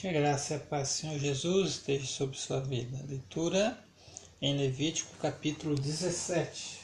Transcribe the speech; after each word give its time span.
Que 0.00 0.06
a 0.06 0.12
graça 0.12 0.54
e 0.54 0.56
a 0.56 0.60
paz 0.60 0.90
Senhor 0.90 1.18
Jesus 1.18 1.70
esteja 1.70 2.06
sobre 2.06 2.36
sua 2.36 2.60
vida. 2.60 3.04
Leitura 3.08 3.76
em 4.40 4.56
Levítico 4.56 5.10
capítulo 5.20 5.74
17. 5.74 6.78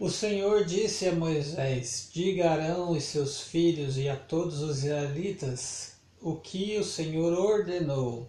O 0.00 0.10
Senhor 0.10 0.64
disse 0.64 1.06
a 1.06 1.14
Moisés: 1.14 2.10
Diga 2.12 2.50
a 2.50 2.52
Arão 2.54 2.96
e 2.96 3.00
seus 3.00 3.40
filhos 3.40 3.96
e 3.96 4.08
a 4.08 4.16
todos 4.16 4.62
os 4.62 4.82
israelitas 4.82 5.92
o 6.20 6.34
que 6.34 6.76
o 6.76 6.82
Senhor 6.82 7.32
ordenou. 7.38 8.28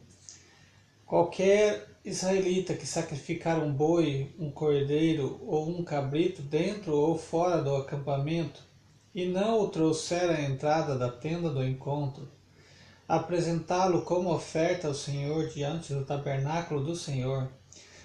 Qualquer 1.04 1.98
israelita 2.06 2.76
que 2.76 2.86
sacrificar 2.86 3.58
um 3.58 3.74
boi, 3.74 4.36
um 4.38 4.52
cordeiro 4.52 5.42
ou 5.48 5.68
um 5.68 5.84
cabrito 5.84 6.44
dentro 6.44 6.96
ou 6.96 7.18
fora 7.18 7.60
do 7.60 7.76
acampamento 7.76 8.62
e 9.16 9.26
não 9.26 9.62
o 9.62 9.70
trouxer 9.70 10.30
à 10.30 10.42
entrada 10.44 10.96
da 10.96 11.10
tenda 11.10 11.50
do 11.50 11.66
encontro, 11.66 12.36
apresentá-lo 13.08 14.02
como 14.02 14.34
oferta 14.34 14.88
ao 14.88 14.94
Senhor 14.94 15.48
diante 15.50 15.94
do 15.94 16.04
tabernáculo 16.04 16.84
do 16.84 16.96
Senhor, 16.96 17.48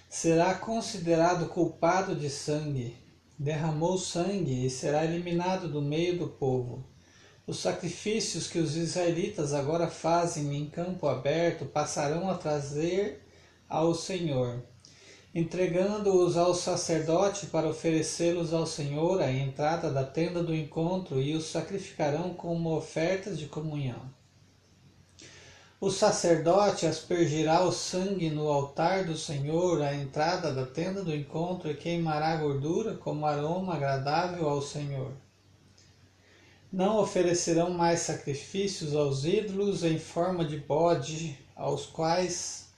será 0.08 0.54
considerado 0.54 1.48
culpado 1.48 2.14
de 2.14 2.28
sangue, 2.28 2.96
derramou 3.38 3.96
sangue 3.96 4.66
e 4.66 4.68
será 4.68 5.04
eliminado 5.04 5.68
do 5.68 5.80
meio 5.80 6.18
do 6.18 6.28
povo. 6.28 6.84
Os 7.46 7.58
sacrifícios 7.60 8.46
que 8.46 8.58
os 8.58 8.76
israelitas 8.76 9.54
agora 9.54 9.88
fazem 9.88 10.54
em 10.54 10.68
campo 10.68 11.08
aberto 11.08 11.64
passarão 11.64 12.28
a 12.28 12.34
trazer 12.34 13.26
ao 13.68 13.94
Senhor, 13.94 14.62
entregando-os 15.34 16.36
ao 16.36 16.54
sacerdote 16.54 17.46
para 17.46 17.68
oferecê-los 17.68 18.52
ao 18.52 18.66
Senhor 18.66 19.22
à 19.22 19.32
entrada 19.32 19.90
da 19.90 20.04
tenda 20.04 20.42
do 20.42 20.54
encontro 20.54 21.22
e 21.22 21.34
os 21.34 21.46
sacrificarão 21.46 22.34
como 22.34 22.76
ofertas 22.76 23.38
de 23.38 23.46
comunhão. 23.46 24.19
O 25.80 25.90
sacerdote 25.90 26.84
aspergirá 26.84 27.64
o 27.64 27.72
sangue 27.72 28.28
no 28.28 28.48
altar 28.48 29.06
do 29.06 29.16
Senhor 29.16 29.80
à 29.80 29.94
entrada 29.94 30.52
da 30.52 30.66
tenda 30.66 31.02
do 31.02 31.16
encontro 31.16 31.70
e 31.70 31.74
queimará 31.74 32.34
a 32.34 32.36
gordura 32.36 32.98
como 32.98 33.24
aroma 33.24 33.76
agradável 33.76 34.46
ao 34.46 34.60
Senhor. 34.60 35.10
Não 36.70 36.98
oferecerão 36.98 37.70
mais 37.70 38.00
sacrifícios 38.00 38.94
aos 38.94 39.24
ídolos 39.24 39.82
em 39.82 39.98
forma 39.98 40.44
de 40.44 40.58
bode, 40.58 41.38
aos 41.56 41.86
quais 41.86 42.68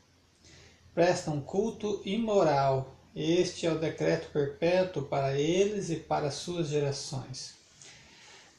prestam 0.94 1.40
culto 1.40 2.00
imoral. 2.04 2.94
Este 3.16 3.66
é 3.66 3.72
o 3.72 3.80
decreto 3.80 4.30
perpétuo 4.32 5.02
para 5.02 5.36
eles 5.36 5.90
e 5.90 5.96
para 5.96 6.30
suas 6.30 6.68
gerações. 6.68 7.54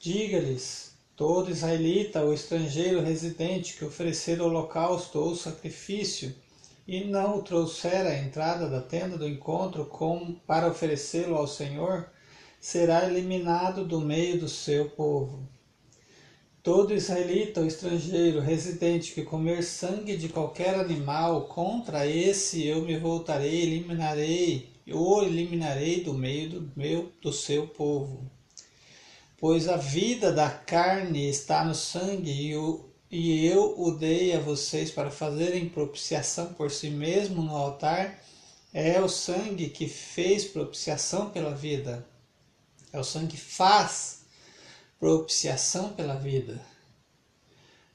Diga-lhes: 0.02 0.93
Todo 1.16 1.52
israelita 1.52 2.24
ou 2.24 2.34
estrangeiro 2.34 3.00
residente 3.00 3.78
que 3.78 3.86
oferecer 3.86 4.42
holocausto 4.42 5.20
ou 5.20 5.36
sacrifício 5.36 6.36
e 6.88 7.04
não 7.04 7.38
o 7.38 7.44
trouxer 7.44 8.08
à 8.08 8.18
entrada 8.18 8.68
da 8.68 8.82
tenda 8.82 9.16
do 9.16 9.28
encontro 9.28 9.86
como 9.86 10.42
para 10.48 10.68
oferecê-lo 10.68 11.36
ao 11.36 11.48
Senhor, 11.48 12.10
será 12.60 13.08
eliminado 13.08 13.86
do 13.86 14.02
meio 14.02 14.40
do 14.40 14.50
seu 14.50 14.90
povo. 14.90 15.48
Todo 16.64 16.96
israelita 16.96 17.60
ou 17.60 17.68
estrangeiro 17.68 18.40
residente 18.40 19.14
que 19.14 19.22
comer 19.22 19.64
sangue 19.64 20.18
de 20.18 20.30
qualquer 20.30 20.74
animal, 20.80 21.44
contra 21.44 22.08
esse 22.08 22.66
eu 22.66 22.82
me 22.82 22.98
voltarei, 22.98 23.62
eliminarei, 23.62 24.72
ou 24.92 25.24
eliminarei 25.24 26.04
do 26.04 26.14
meio 26.16 26.50
do 26.50 26.72
meu 26.76 27.12
do 27.22 27.32
seu 27.32 27.68
povo 27.68 28.32
pois 29.44 29.68
a 29.68 29.76
vida 29.76 30.32
da 30.32 30.50
carne 30.50 31.30
está 31.30 31.66
no 31.66 31.76
sangue, 31.76 32.32
e 32.32 32.50
eu, 32.50 32.90
e 33.12 33.46
eu 33.46 33.78
o 33.78 33.92
dei 33.92 34.34
a 34.34 34.40
vocês 34.40 34.90
para 34.90 35.12
fazerem 35.12 35.68
propiciação 35.68 36.54
por 36.54 36.72
si 36.72 36.90
mesmo 36.90 37.42
no 37.42 37.54
altar. 37.54 38.24
É 38.74 39.02
o 39.02 39.10
sangue 39.10 39.68
que 39.68 39.90
fez 39.90 40.46
propiciação 40.46 41.30
pela 41.30 41.54
vida. 41.54 42.08
É 42.94 42.98
o 42.98 43.04
sangue 43.04 43.36
que 43.36 43.38
faz 43.38 44.22
propiciação 44.98 45.90
pela 45.90 46.16
vida. 46.16 46.66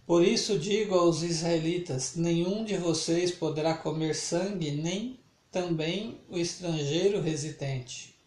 Por 0.05 0.23
isso 0.23 0.59
digo 0.59 0.97
aos 0.97 1.23
israelitas: 1.23 2.15
nenhum 2.15 2.63
de 2.63 2.77
vocês 2.77 3.33
poderá 3.33 3.73
comer 3.73 4.15
sangue, 4.15 4.71
nem 4.73 5.19
também 5.51 6.21
o 6.29 6.37
estrangeiro 6.37 7.23
residente. 7.23 8.18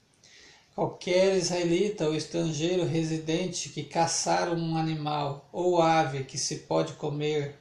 Qualquer 0.73 1.35
israelita 1.35 2.07
ou 2.07 2.15
estrangeiro 2.15 2.85
residente 2.85 3.67
que 3.67 3.83
caçar 3.83 4.49
um 4.53 4.77
animal 4.77 5.49
ou 5.51 5.81
ave 5.81 6.23
que 6.23 6.37
se 6.37 6.59
pode 6.59 6.93
comer, 6.93 7.55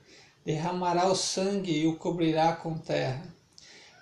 derramará 0.44 1.08
o 1.08 1.16
sangue 1.16 1.72
e 1.76 1.88
o 1.88 1.96
cobrirá 1.96 2.52
com 2.52 2.78
terra. 2.78 3.22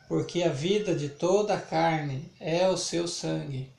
Porque 0.07 0.43
a 0.43 0.51
vida 0.51 0.95
de 0.95 1.09
toda 1.09 1.55
a 1.55 1.61
carne 1.61 2.31
é 2.39 2.69
o 2.69 2.77
seu 2.77 3.09
sangue. 3.09 3.71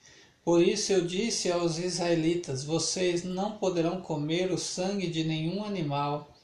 Por 0.43 0.63
isso 0.63 0.91
eu 0.91 1.05
disse 1.05 1.51
aos 1.51 1.77
israelitas: 1.77 2.63
Vocês 2.63 3.23
não 3.23 3.51
poderão 3.51 4.01
comer 4.01 4.51
o 4.51 4.57
sangue 4.57 5.05
de 5.05 5.23
nenhum 5.23 5.63
animal, 5.63 6.35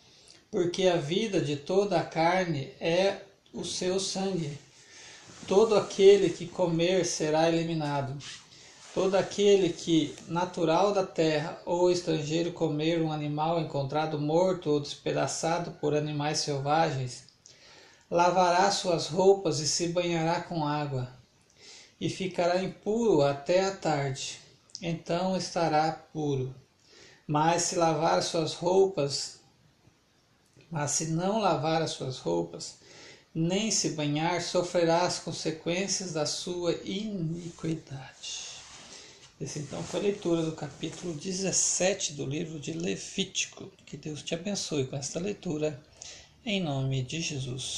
porque 0.51 0.88
a 0.88 0.95
vida 0.95 1.41
de 1.41 1.56
toda 1.56 2.00
a 2.00 2.03
carne 2.03 2.69
é 2.79 3.18
o 3.51 3.66
seu 3.66 4.00
sangue. 4.00 4.59
Todo 5.47 5.75
aquele 5.75 6.29
que 6.29 6.45
comer 6.45 7.03
será 7.03 7.50
eliminado. 7.50 8.16
Todo 8.95 9.16
aquele 9.16 9.73
que, 9.73 10.16
natural 10.25 10.94
da 10.94 11.06
terra 11.06 11.61
ou 11.66 11.91
estrangeiro, 11.91 12.53
comer 12.53 13.01
um 13.01 13.11
animal 13.11 13.59
encontrado 13.59 14.17
morto 14.17 14.69
ou 14.69 14.79
despedaçado 14.79 15.72
por 15.81 15.94
animais 15.94 16.38
selvagens, 16.38 17.25
lavará 18.09 18.72
suas 18.72 19.07
roupas 19.07 19.59
e 19.59 19.67
se 19.67 19.89
banhará 19.89 20.39
com 20.39 20.66
água, 20.66 21.09
e 22.00 22.09
ficará 22.09 22.63
impuro 22.63 23.22
até 23.22 23.66
a 23.66 23.75
tarde. 23.75 24.39
Então 24.81 25.35
estará 25.35 25.91
puro. 25.91 26.56
Mas 27.27 27.63
se 27.63 27.75
lavar 27.75 28.23
suas 28.23 28.53
roupas, 28.53 29.41
mas 30.72 30.91
se 30.91 31.07
não 31.07 31.41
lavar 31.41 31.81
as 31.81 31.91
suas 31.91 32.17
roupas, 32.17 32.77
nem 33.33 33.72
se 33.72 33.89
banhar, 33.89 34.41
sofrerá 34.41 35.01
as 35.01 35.19
consequências 35.19 36.13
da 36.13 36.25
sua 36.25 36.72
iniquidade. 36.85 38.55
Esse 39.40 39.59
então 39.59 39.84
foi 39.84 40.00
a 40.00 40.03
leitura 40.03 40.44
do 40.44 40.53
capítulo 40.53 41.13
17 41.13 42.13
do 42.13 42.25
livro 42.25 42.57
de 42.57 42.72
Levítico. 42.72 43.69
Que 43.85 43.97
Deus 43.97 44.23
te 44.23 44.34
abençoe 44.34 44.88
com 44.88 44.96
esta 44.96 45.19
leitura, 45.19 45.78
em 46.46 46.62
nome 46.62 47.03
de 47.03 47.19
Jesus. 47.19 47.74